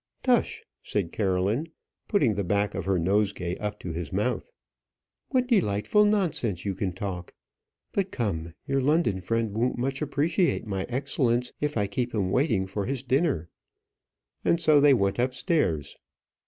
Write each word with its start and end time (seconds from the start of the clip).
"Tush!" 0.23 0.61
said 0.81 1.11
Caroline, 1.11 1.67
putting 2.07 2.33
the 2.33 2.43
back 2.43 2.73
of 2.73 2.85
her 2.85 2.97
nosegay 2.97 3.55
up 3.57 3.79
to 3.81 3.91
his 3.91 4.11
mouth. 4.11 4.51
"What 5.29 5.45
delightful 5.45 6.05
nonsense 6.05 6.65
you 6.65 6.73
can 6.73 6.91
talk. 6.91 7.35
But 7.91 8.09
come, 8.11 8.55
your 8.65 8.81
London 8.81 9.21
friend 9.21 9.55
won't 9.55 9.77
much 9.77 10.01
appreciate 10.01 10.65
my 10.65 10.85
excellence 10.89 11.51
if 11.61 11.77
I 11.77 11.85
keep 11.85 12.15
him 12.15 12.31
waiting 12.31 12.65
for 12.65 12.87
his 12.87 13.03
dinner." 13.03 13.47
And 14.43 14.59
so 14.59 14.81
they 14.81 14.95
went 14.95 15.19
upstairs. 15.19 15.95